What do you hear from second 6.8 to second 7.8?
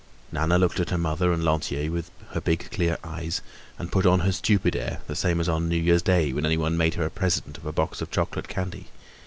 her a present of a